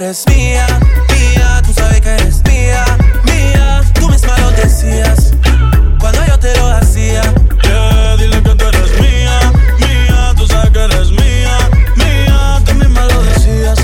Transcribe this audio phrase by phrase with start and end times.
[0.00, 0.66] eres mía,
[1.10, 2.84] mía, tú sabes que eres mía,
[3.24, 5.34] mía, tú misma lo decías
[5.98, 7.22] cuando yo te lo hacía.
[7.62, 11.58] Yeah, dile que tú eres mía, mía, tú sabes que eres mía,
[11.96, 13.78] mía, tú misma lo decías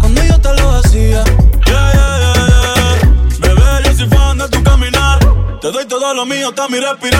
[0.00, 1.22] cuando yo te lo hacía.
[1.66, 3.54] Yeah, yeah, yeah, yeah.
[3.54, 5.20] Bebé, yo soy fan de tu caminar,
[5.60, 7.19] te doy todo lo mío, está mi respirar.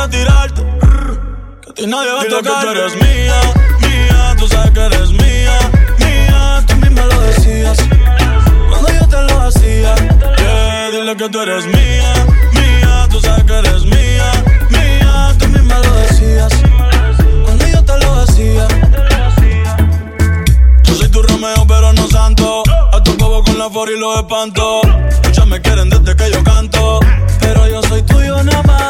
[0.00, 0.62] Que tirarte.
[0.62, 2.42] A ti nadie va a tocar.
[2.42, 3.40] que tú eres mía,
[3.82, 4.36] mía.
[4.38, 5.58] Tú sabes que eres mía,
[5.98, 6.64] mía.
[6.66, 7.78] Tú misma lo decías.
[8.70, 9.94] Cuando yo te lo hacía.
[10.38, 12.12] Yeah, dile que tú eres mía,
[12.52, 13.08] mía.
[13.10, 14.32] Tú sabes que eres mía,
[14.70, 15.34] mía.
[15.38, 16.52] Tú misma lo decías.
[17.44, 18.68] Cuando yo te lo hacía.
[20.84, 22.62] Yo soy tu Romeo, pero no santo.
[22.92, 24.80] A tu bobo con la for y los espanto.
[25.24, 27.00] Muchas me quieren desde que yo canto
[27.40, 28.89] pero yo soy tuyo nada más.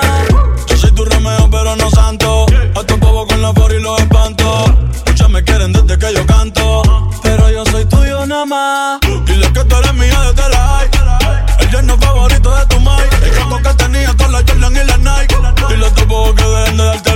[1.70, 2.46] Pero no santo.
[2.75, 4.64] A tu bobo con la for y los espanto.
[5.06, 6.82] Muchas me quieren desde que yo canto,
[7.22, 9.00] pero yo soy tuyo nada más.
[9.26, 10.88] Dile que tú eres mía desde la.
[11.61, 13.08] El yerno favorito de tu mai.
[13.22, 15.37] El campo que tenía con la Jordan y la Nike.
[15.69, 17.10] Dile a tu bobo que dejen de darte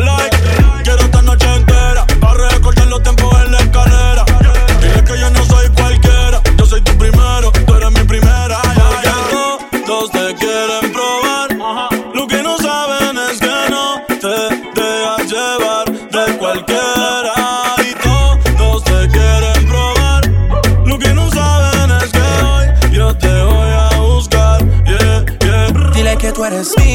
[26.65, 26.94] eres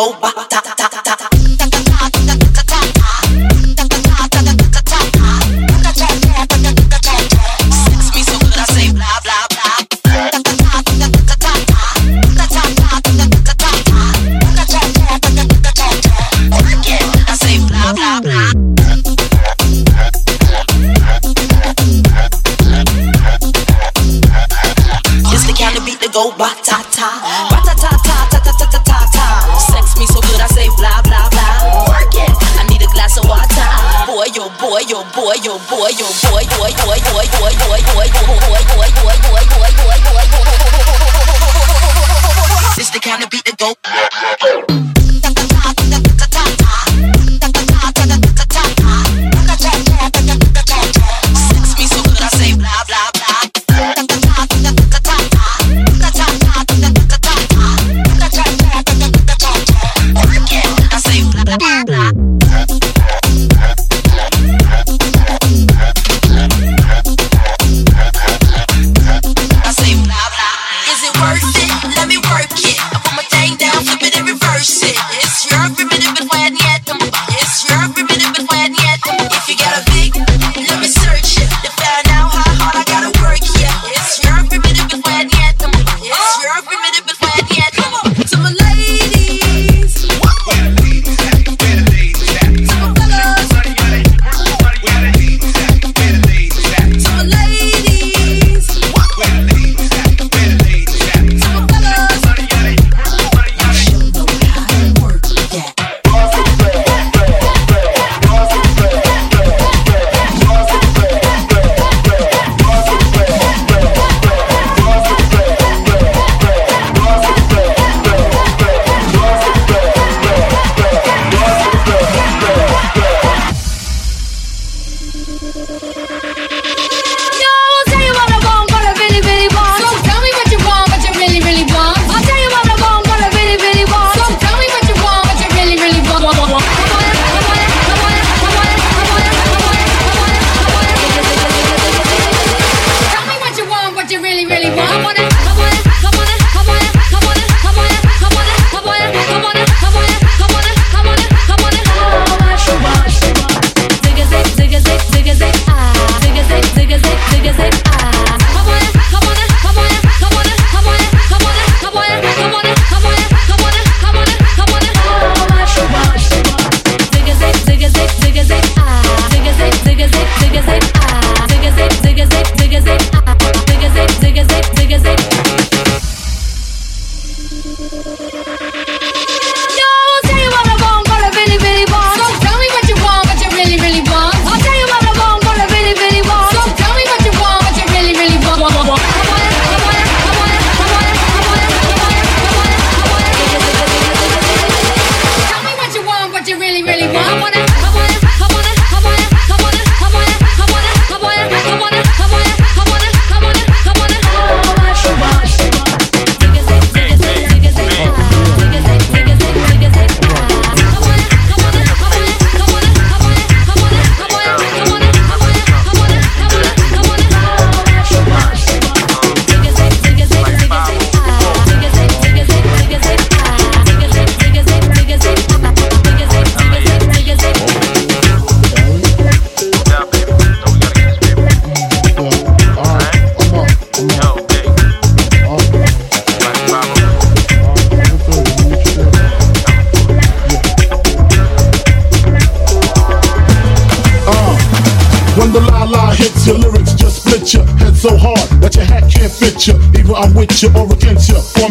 [0.00, 0.89] go ba ta ta.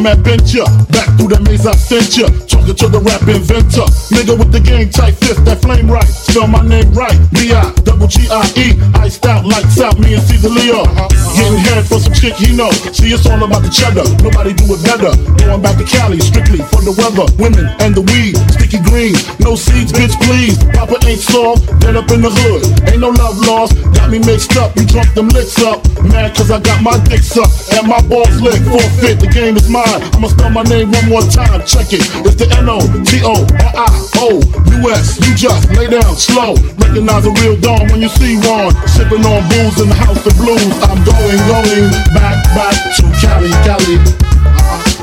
[0.09, 0.65] adventure.
[0.89, 2.27] Back through the maze I sent ya.
[2.49, 3.85] Talking to the rap inventor.
[4.09, 6.07] Nigga with the game tight fist, that flame right.
[6.07, 7.15] Spell my name right.
[7.31, 7.61] B.I.
[7.85, 8.77] Double G.I.E.
[8.97, 10.83] Iced out, lights out, me and Caesar Leo.
[11.37, 12.71] Getting head for some chick he know.
[12.91, 14.03] See, it's all about the cheddar.
[14.25, 15.13] Nobody do it better.
[15.37, 18.35] Going back to Cali, strictly for the weather, women and the weed.
[18.55, 20.57] Sticky green, no seeds, bitch, please.
[20.75, 22.63] Papa ain't soft, dead up in the hood.
[22.89, 24.75] Ain't no love lost, got me mixed up.
[24.75, 25.83] You drunk them licks up.
[26.05, 28.61] Mad cause I got my dicks up and my balls lick.
[28.67, 30.01] Forfeit, the game is mine.
[30.15, 32.05] I'ma spell my name one more time, check it.
[32.25, 33.89] It's the N O T O R I
[34.21, 35.19] O U S.
[35.25, 36.55] You just lay down slow.
[36.79, 38.73] Recognize a real dawn when you see one.
[38.87, 40.73] Sipping on booze in the house of blues.
[40.87, 43.97] I'm going, going back, back to Cali, Cali.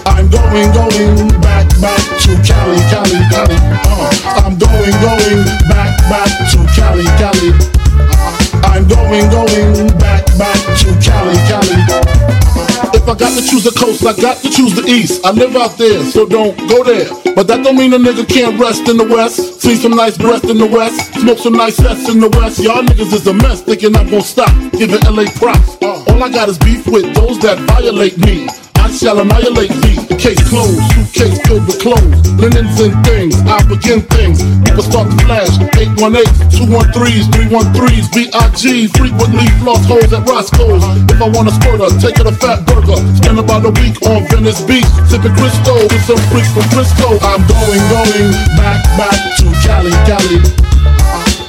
[0.06, 3.56] I'm going, going back back to Cali, Cali, Cali.
[3.84, 4.10] Uh,
[4.44, 7.50] I'm going, going back, back to Cali, Cali.
[7.96, 11.76] Uh, I'm going, going back, back to Cali, Cali.
[11.88, 15.24] Uh, if I got to choose the coast, I got to choose the east.
[15.24, 17.08] I live out there, so don't go there.
[17.34, 19.60] But that don't mean a nigga can't rest in the west.
[19.60, 21.14] See some nice breath in the west.
[21.20, 22.58] Smoke some nice sets in the west.
[22.58, 24.50] Y'all niggas is a mess, thinking I'm gonna stop.
[24.72, 25.76] Giving LA props.
[25.82, 28.48] Uh, all I got is beef with those that violate me.
[28.86, 29.98] I shall annihilate thee.
[30.14, 33.34] Case closed, suitcase filled with clothes, linens and things.
[33.42, 34.38] I begin things.
[34.62, 35.50] People start to flash.
[35.74, 36.22] 818,
[36.54, 38.62] 213s, 313s, BIG.
[38.94, 40.86] Frequently floss holes at Roscoe's.
[41.10, 43.02] If I want a squirter, take it a fat burger.
[43.18, 47.18] Spend about a week on Venice Beach, sipping Crisco with some freaks from Frisco.
[47.26, 50.38] I'm going, going back, back to Cali, Cali.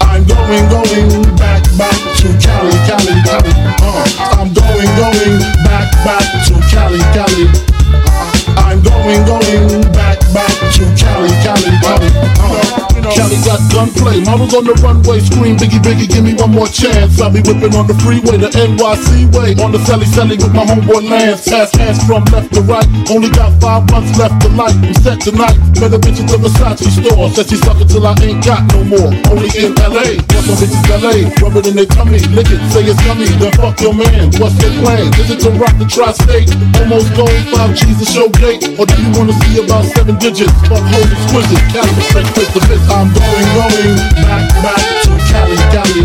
[0.09, 3.53] I'm going, going back, back to Cali, Cali, Cali.
[3.77, 5.37] Uh, I'm going, going
[5.69, 6.26] back, back
[6.77, 7.45] Cali, Cali.
[8.05, 12.77] Uh, I'm going, going back, back to Cali, Cali, Cali.
[13.07, 17.21] Cali got gunplay, models on the runway scream Biggie Biggie, give me one more chance.
[17.23, 20.67] I'll be whipping on the freeway, the NYC way, on the Sally Sally with my
[20.67, 21.47] homeboy Lance.
[21.47, 24.75] Pass hands from left to right, only got five months left to life.
[24.83, 28.03] I'm set tonight, met a bitch at the Versace store, said she suck it till
[28.03, 29.11] I ain't got no more.
[29.31, 32.83] Only in LA, what's my bitches LA, rub it in their tummy, lick it, say
[32.83, 34.35] it's yummy, then fuck your man.
[34.35, 35.07] What's your plan?
[35.15, 36.51] Is it to rock the tri-state?
[36.83, 40.56] Almost gold, five G's a show gate, or do you wanna see about seven digits?
[40.65, 42.85] Hoes exquisite, Cali percent Chris the bitch.
[42.89, 43.95] I'm going, going
[44.25, 46.03] back, back to Cali, Cali.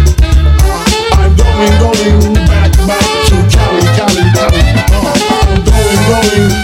[1.16, 4.60] I'm going, going back, back to Cali, Cali, Cali.
[4.92, 6.61] Uh, I'm going, going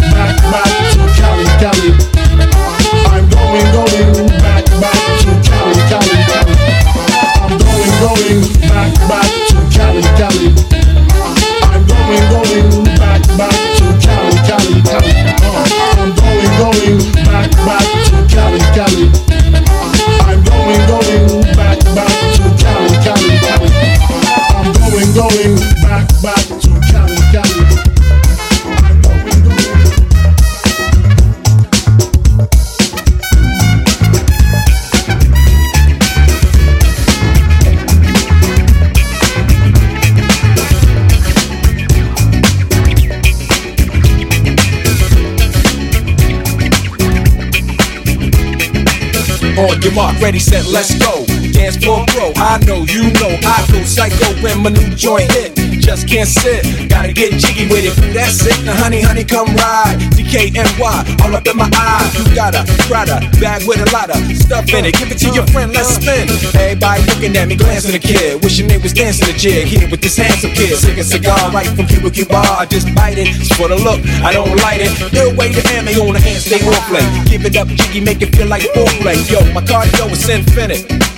[49.59, 51.28] On your mark, ready, set, let's go.
[51.77, 55.53] Floor pro, I know, you know, I go psycho when my new joint hit.
[55.85, 57.95] Just can't sit, gotta get jiggy with it.
[58.15, 60.01] That's it, now honey, honey, come ride.
[60.17, 62.09] DKNY, all up in my eye.
[62.17, 64.95] You got a Prada bag with a lot of stuff in it.
[64.97, 66.29] Give it to your friend, let's spin.
[66.57, 68.43] Everybody looking at me, glancing a kid.
[68.43, 70.77] Wishing they was dancing a jig here with this handsome kid.
[70.77, 72.37] Sick a cigar right from Cuba Cuba.
[72.37, 74.93] I just bite it, for the look, I don't light it.
[75.13, 77.05] No way to hand me on the hand, stay on play.
[77.29, 79.21] Give it up, jiggy, make it feel like foreplay.
[79.31, 81.18] Yo, my cardio is infinite.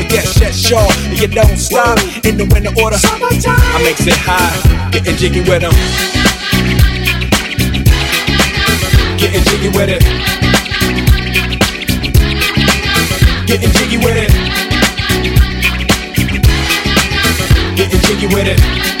[0.09, 0.87] Get shit sure.
[1.05, 2.97] And you don't stop in the winter order.
[3.01, 5.73] I makes it high, getting jiggy with them.
[9.17, 10.01] Getting jiggy with it.
[13.47, 14.31] Getting jiggy with it.
[17.75, 19.00] Getting jiggy with it.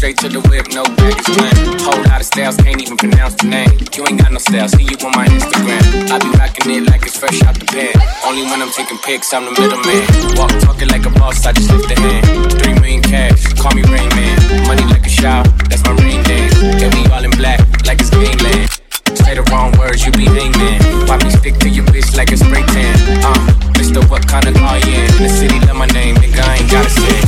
[0.00, 1.52] Straight to the whip, no baggage claim.
[1.84, 3.68] Whole lot of styles, can't even pronounce the name.
[3.92, 6.08] You ain't got no style, see you on my Instagram.
[6.08, 7.92] I be rocking it like it's fresh out the pan.
[8.24, 10.00] Only when I'm taking pics, I'm the middleman.
[10.40, 12.24] Walk talking like a boss, I just lift a hand.
[12.64, 14.40] Three million cash, call me Rain Man.
[14.64, 16.56] Money like a shower, that's my rain dance.
[16.80, 18.72] Yeah, we all in black, like it's gangland.
[19.20, 20.80] Say the wrong words, you be hangman.
[21.12, 22.96] Why me stick to your bitch like a spray tan?
[23.20, 23.36] Uh,
[23.76, 25.12] Mister, what kind of car you in?
[25.20, 27.20] The city love my name, nigga, I ain't gotta say.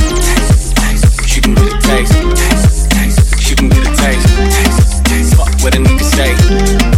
[0.73, 1.77] Taste, she can get a.
[1.83, 2.52] Taste, taste,
[5.63, 6.31] what a nigga say.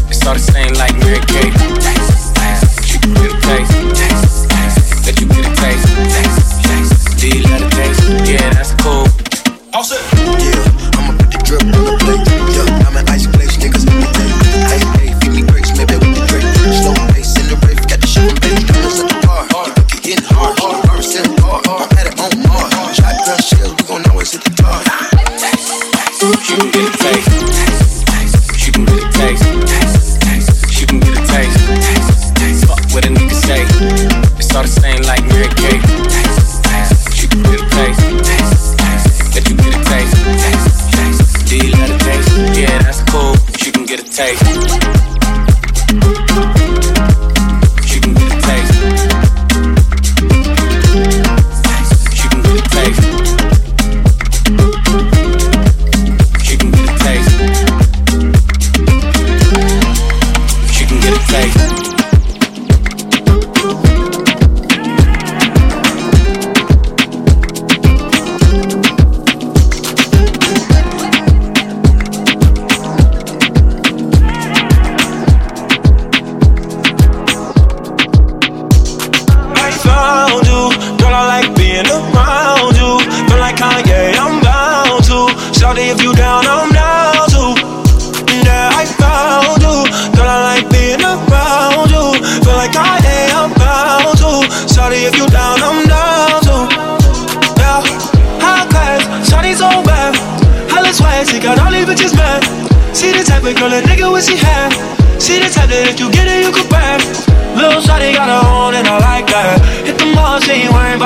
[0.09, 1.94] It's all the same like Mary Kate.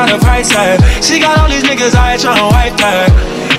[0.10, 0.80] She ain't the price tag.
[1.04, 3.14] She got all these niggas here tryna wipe that.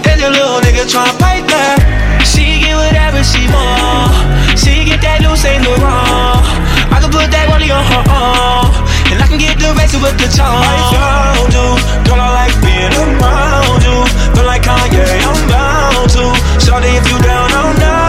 [0.07, 1.79] And the little nigga tryna fight that.
[2.27, 4.59] She get whatever she want.
[4.59, 6.43] She get that loose, ain't no wrong.
[6.91, 8.67] I can put that money on her arm.
[9.15, 10.59] And I can get the rest with the charm.
[10.59, 11.67] I found you,
[12.07, 13.97] girl, I like being around you.
[14.35, 16.25] Feel like Kanye, I'm bound to.
[16.59, 18.00] Shawty, if you down, I'm down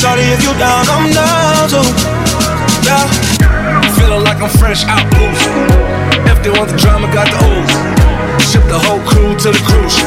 [0.00, 1.84] Shawty, if you down, I'm down too.
[2.88, 3.04] Yeah.
[4.00, 5.44] Feeling like I'm fresh out boost.
[6.24, 8.40] If they want the drama, got the ooze.
[8.48, 10.00] Ship the whole crew to the cruise.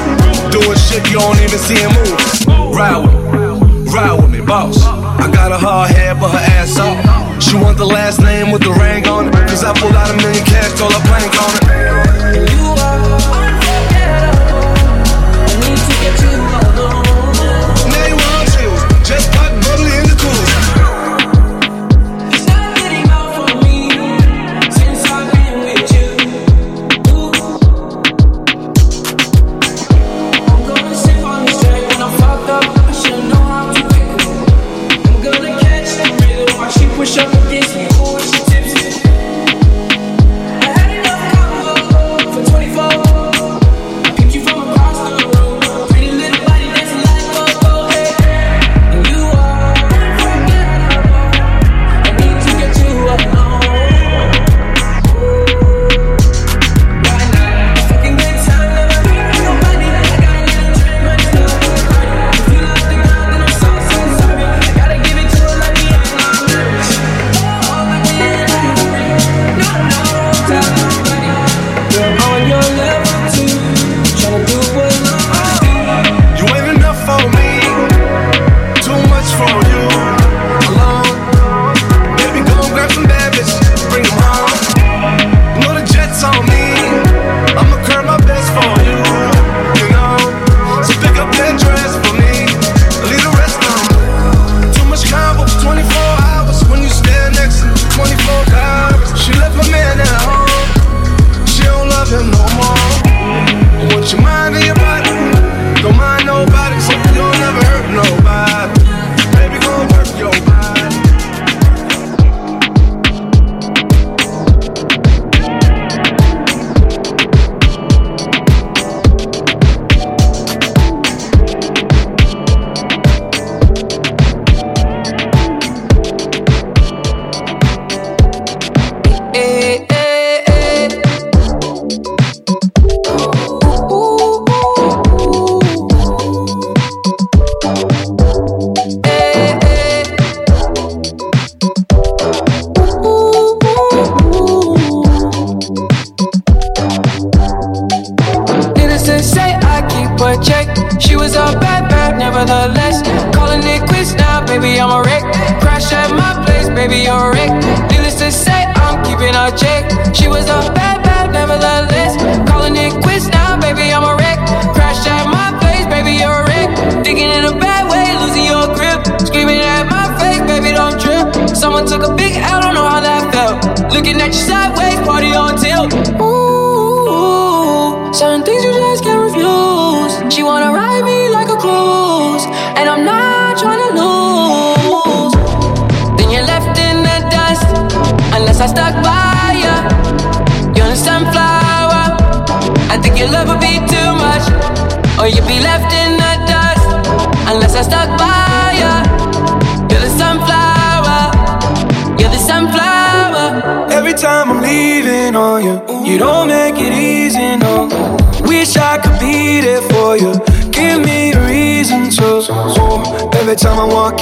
[0.50, 2.74] Doing shit you don't even see him move.
[2.74, 4.82] Ride with me, ride with me, boss.
[4.84, 6.98] I got a hard head, but her ass off.
[7.44, 9.34] She want the last name with the ring on it.
[9.46, 12.83] Cause I pulled out a million cash, told her plank on it.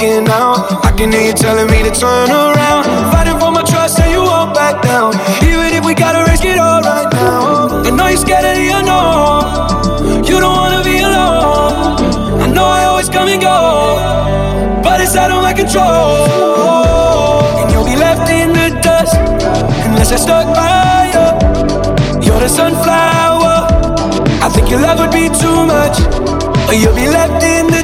[0.02, 0.84] walking out.
[0.84, 2.84] I can hear you telling me to turn around.
[3.12, 5.14] Fighting for my trust, and you won't back down.
[5.42, 7.82] Even if we gotta risk it all right now.
[7.86, 10.24] I know you're scared of the unknown.
[10.24, 12.42] You don't wanna be alone.
[12.42, 13.58] I know I always come and go,
[14.82, 16.26] but it's out of my control.
[17.58, 19.16] And you'll be left in the dust
[19.86, 22.26] unless I stuck by you.
[22.26, 23.56] You're the sunflower.
[24.44, 25.96] I think your love would be too much,
[26.66, 27.81] but you'll be left in the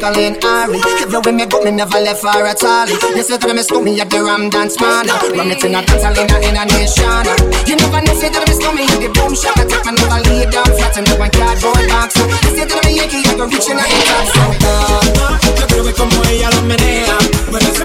[0.00, 0.80] Jacqueline Ari.
[1.04, 2.96] If you with me, but me never left for a tally.
[3.12, 5.04] You said that I miss me at the Ram Dance Man.
[5.36, 7.24] Ram it in a dance, in a, in nation.
[7.68, 9.60] You never know, say that I miss me at the Boom Shop.
[9.60, 12.16] I take my never lay down flat and no one cardboard box.
[12.16, 14.24] You said that I'm a Yankee, I go reaching out the top.
[14.32, 17.16] So, no, yo creo que como ella lo menea,
[17.52, 17.84] bueno, se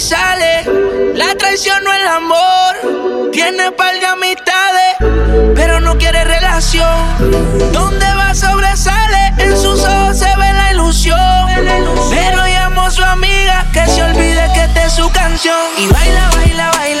[0.00, 0.64] sale.
[1.14, 3.30] La traición no es el amor.
[3.32, 4.96] Tiene par de amistades,
[5.54, 7.72] pero no quiere relación.
[7.72, 9.32] ¿Dónde va sobresale?
[9.38, 11.18] En sus ojos se ve la ilusión.
[12.10, 15.56] Pero llamo a su amiga que se olvide que esta es su canción.
[15.78, 16.97] Y baila, baila, baila.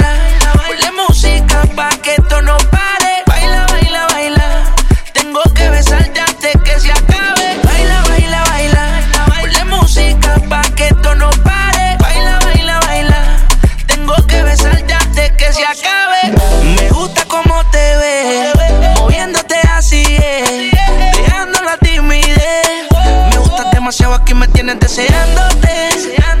[24.38, 25.68] me tienes deseándote.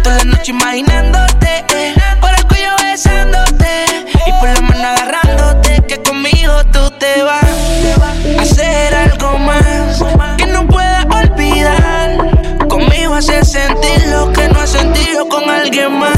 [0.02, 1.64] Toda la noche imaginándote.
[2.20, 3.84] Por el cuello besándote.
[4.26, 5.82] Y por la mano agarrándote.
[5.88, 10.02] Que conmigo tú te vas a hacer algo más.
[10.36, 12.68] Que no puedas olvidar.
[12.68, 16.17] Conmigo haces sentir lo que no has sentido con alguien más.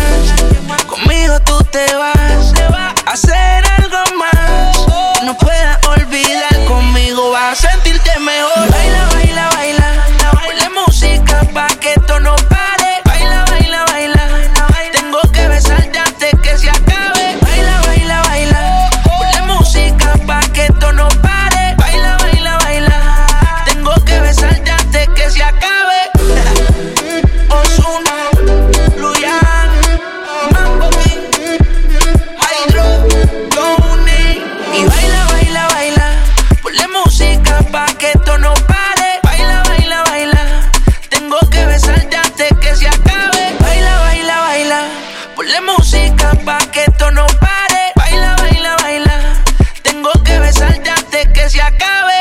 [45.51, 47.91] Ponle música pa' que esto no pare.
[47.97, 49.43] Baila, baila, baila.
[49.83, 52.19] Tengo que besarte antes que se acabe.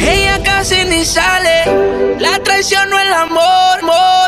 [0.00, 2.16] Ella casi ni sale.
[2.18, 4.23] La traición no el amor, amor.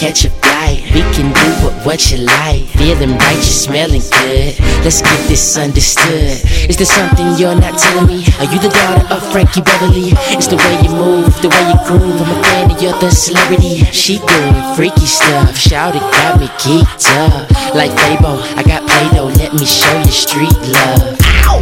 [0.00, 0.80] catch a flight.
[0.96, 2.64] We can do what, what you like.
[2.80, 4.56] Feeling right, you smelling good.
[4.80, 6.40] Let's get this understood.
[6.72, 8.24] Is there something you're not telling me?
[8.40, 10.16] Are you the daughter of Frankie Beverly?
[10.32, 12.16] It's the way you move, the way you groove.
[12.16, 13.84] I'm a fan of your the celebrity.
[13.92, 15.54] She doing freaky stuff.
[15.54, 17.44] Shout it, got me geeked up.
[17.76, 19.28] Like Fable, I got Play Doh.
[19.36, 21.12] Let me show you street love.
[21.44, 21.60] Ow!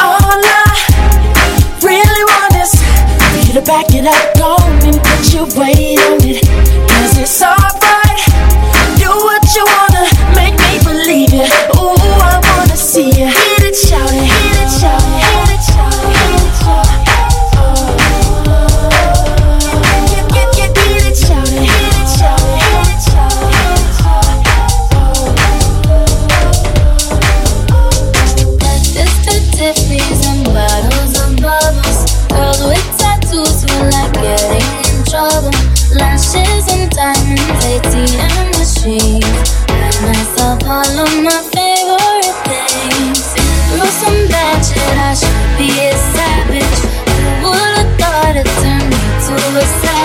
[0.00, 0.72] All I
[1.84, 2.72] really want is
[3.28, 4.56] for you to back it up, go
[4.88, 6.63] and put your weight on it
[7.16, 8.20] it's alright.
[8.98, 10.04] Do what you wanna,
[10.34, 11.63] make me believe it.
[38.86, 43.32] myself all of my favorite things.
[43.72, 46.80] Through some bad shit, I should be a savage.
[47.40, 50.03] Who would've thought it turned me to a savage?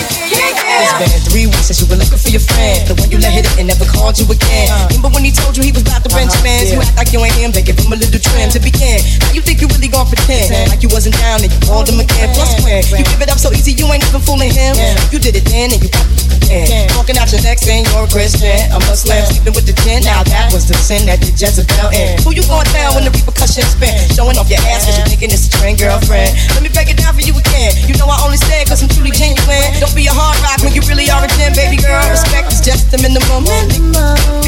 [0.00, 2.88] It's been three weeks since you were looking for your friend.
[2.88, 4.68] The one you left hit it and never called you again.
[4.88, 6.44] Remember when he told you he was about the bench uh-huh.
[6.72, 9.00] You act like you ain't him, they give him a little trim to begin.
[9.24, 11.88] Now you think you're really going for 10 like you wasn't down and you called
[11.88, 12.32] him again.
[12.32, 14.76] Plus, when you give it up so easy, you ain't even fooling him.
[15.12, 16.06] You did it then and you got
[16.50, 16.90] in.
[16.98, 19.22] Walking out your next and you're a Christian, a Muslim.
[19.30, 20.02] Sleeping with the ten.
[20.02, 22.18] now that was the sin that you Jezebel in.
[22.26, 23.94] Who you gonna tell when the repercussions spin?
[24.10, 26.34] Showing off your ass cause you're thinking it's a trend, girlfriend.
[26.58, 27.72] Let me break it down for you again.
[27.86, 29.70] You know I only say it cause I'm truly genuine.
[29.78, 32.02] Don't be a hard rock when you really are a gem, baby girl.
[32.10, 33.46] Respect is just the minimum.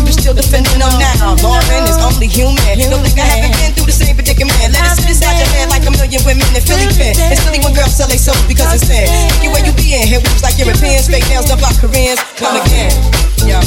[0.03, 1.39] You're still defending them now.
[1.39, 2.59] Lauren is only human.
[2.91, 4.75] Don't think I haven't been through the same predicament.
[4.75, 7.15] Let it sit out your head like a million women in Philly pen.
[7.31, 9.07] It's silly when girls sell they soap because it's sin.
[9.07, 10.19] Look at where you be in here.
[10.19, 11.92] We was like Europeans, fake nails, up our career.
[11.93, 12.21] Koreans.
[12.37, 12.91] Come again.
[13.47, 13.63] Yeah.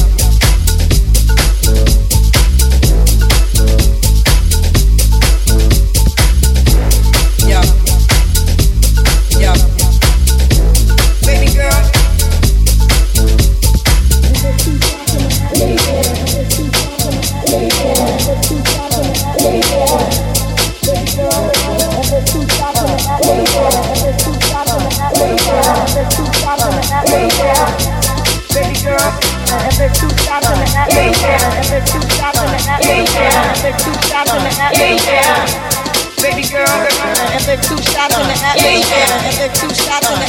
[38.65, 39.53] Yeah, yeah.
[39.53, 40.25] Two shots in the.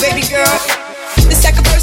[0.00, 0.65] Baby girl.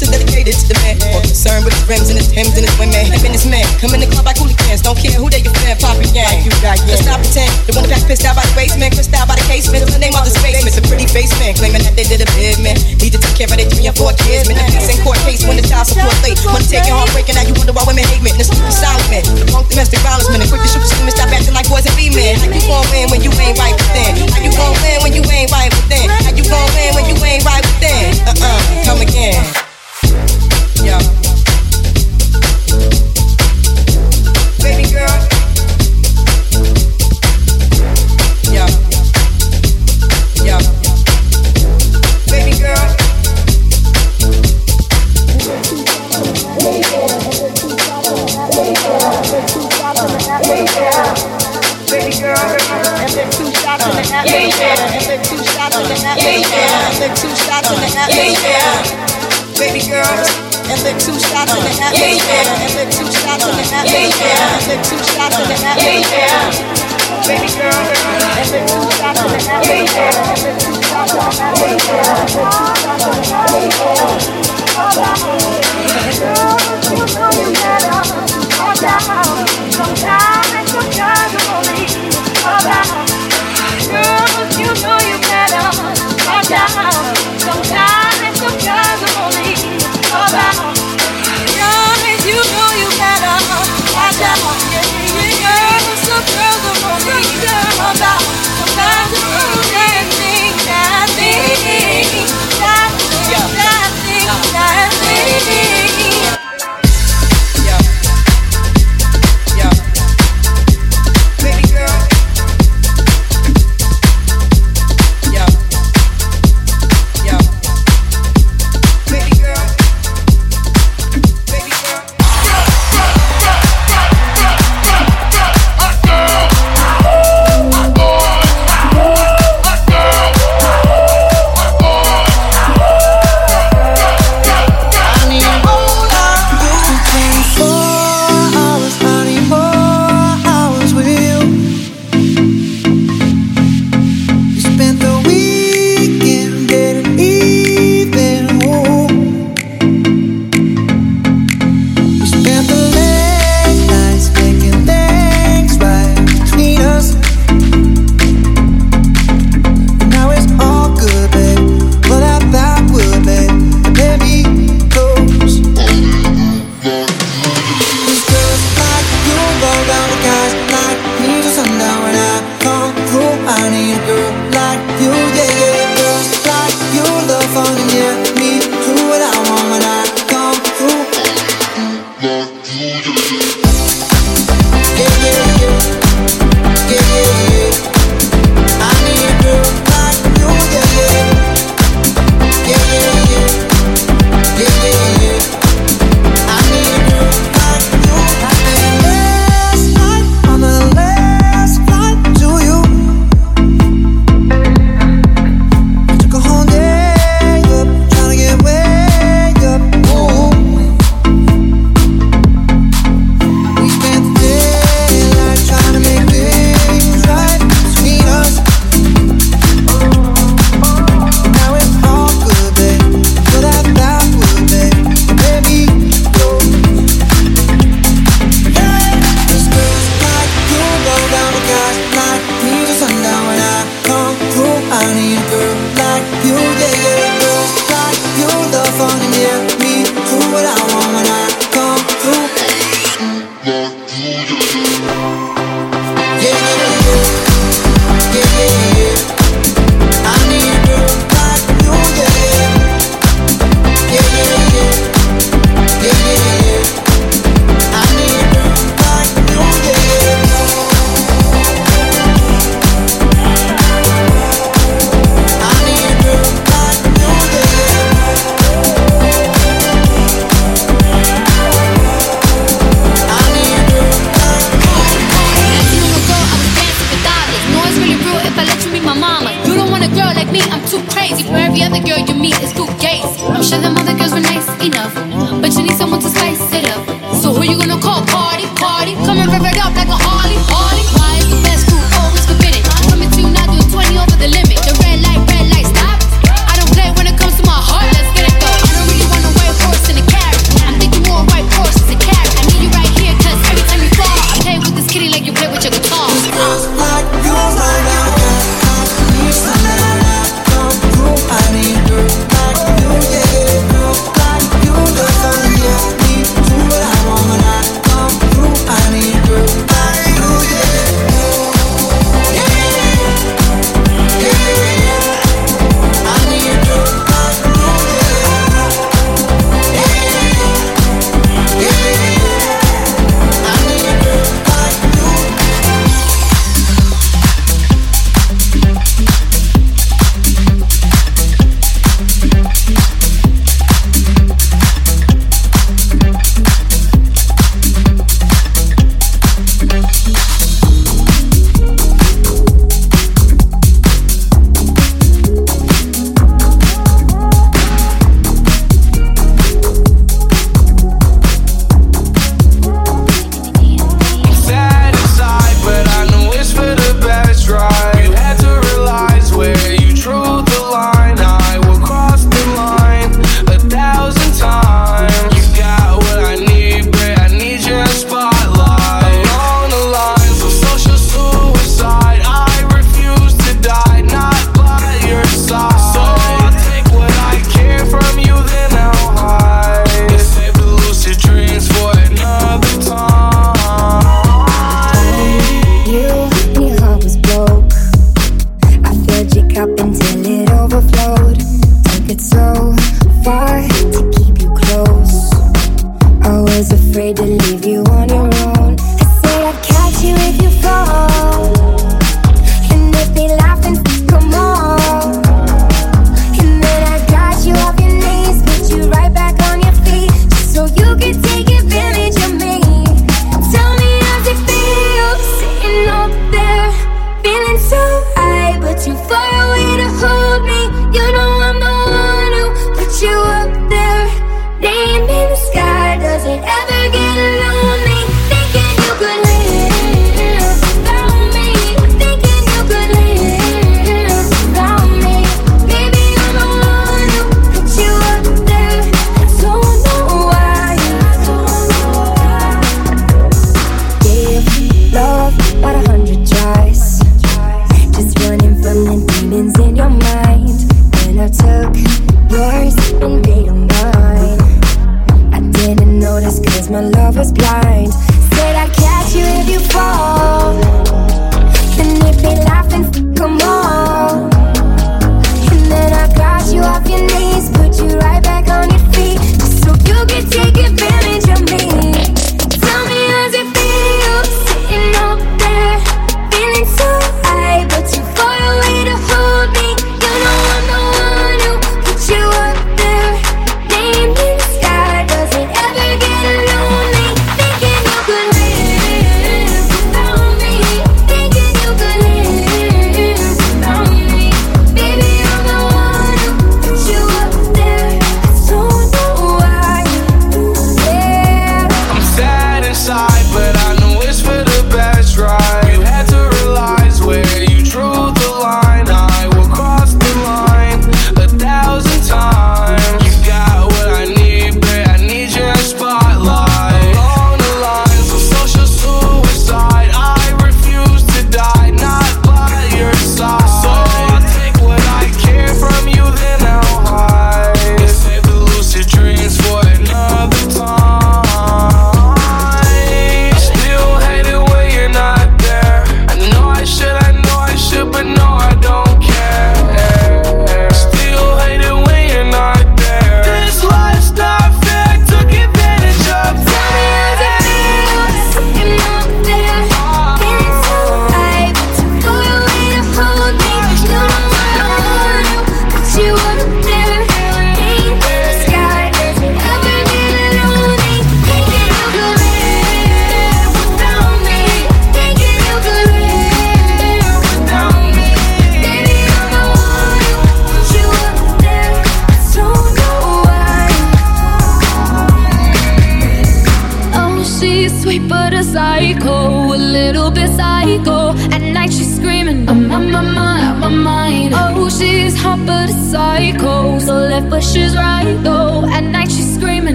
[0.00, 0.96] The second is dedicated to the man.
[1.12, 3.04] More concerned with his rims and his Timbs and his women.
[3.04, 3.68] Him and his men.
[3.84, 4.80] Come in the club like hooligans.
[4.80, 6.40] Don't care who they your fan Poppin' gang.
[6.40, 6.96] You got, yeah.
[6.96, 7.52] Let's not pretend.
[7.68, 9.84] The one that pissed out by the basement Crissed out by the casement.
[9.84, 11.52] The name of the spaceman The pretty face man.
[11.52, 12.80] Claiming that they did a bid man.
[12.96, 15.20] Need to take care of their three and four kids Man, the peace in court
[15.28, 16.40] case When the child support late.
[16.48, 18.32] Wanna take your heart breaking Now you wonder why women hate men.
[18.40, 19.20] It's super silent man.
[19.36, 20.40] The punk domestic violence man.
[20.40, 22.40] And quick to shoot the students Stop acting like boys and be men.
[22.40, 25.20] How you gon' win when you ain't right within How you gon' win when you
[25.28, 28.09] ain't right within How you gon' win when you ain't right within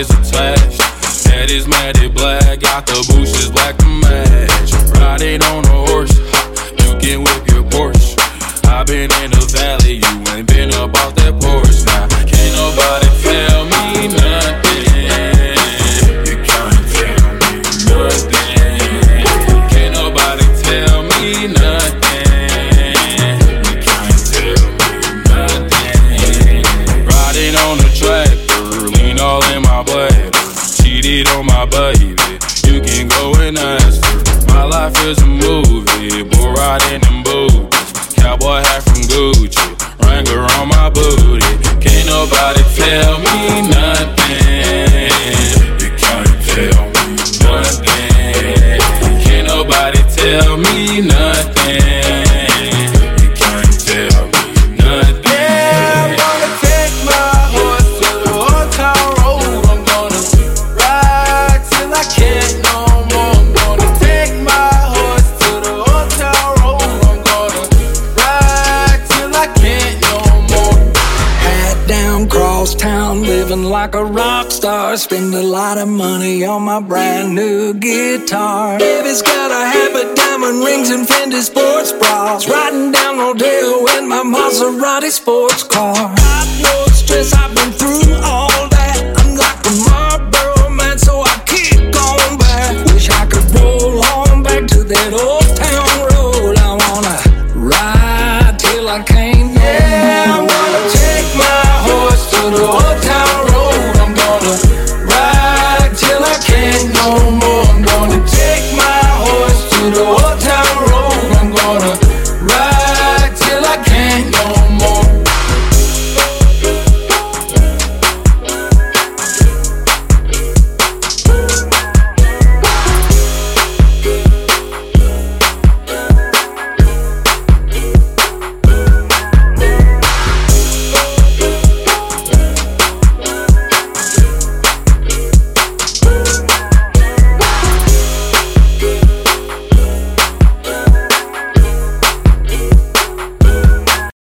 [0.00, 0.80] is attached.
[1.26, 2.09] Head is matted